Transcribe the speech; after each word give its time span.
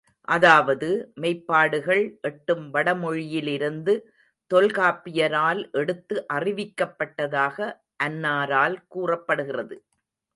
அதாவது, 0.27 0.87
மெய்ப்பாடுகள் 1.21 1.99
எட்டும் 2.21 2.71
வடமொழியிலிருந்து 2.73 3.93
தொல்காப்பியரால் 4.51 5.61
எடுத்து 5.73 6.25
அறிவிக்கப்பட்டதாக 6.33 7.57
அன்னாரால் 8.03 8.77
கூறப்படுகிறது. 8.87 9.77